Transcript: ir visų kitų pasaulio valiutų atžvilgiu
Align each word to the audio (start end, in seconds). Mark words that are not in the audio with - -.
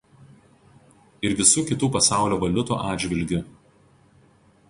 ir 1.27 1.35
visų 1.41 1.65
kitų 1.71 1.91
pasaulio 1.97 2.41
valiutų 2.45 2.79
atžvilgiu 2.93 3.43